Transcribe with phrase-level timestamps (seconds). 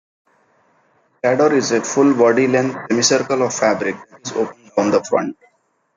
[0.25, 0.31] A
[1.23, 5.37] chador is a full-body-length semicircle of fabric that is open down the front.